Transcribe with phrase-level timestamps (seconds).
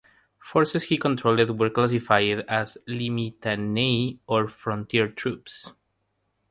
[0.39, 5.75] Forces he controlled were classified as limitanei, or frontier troops.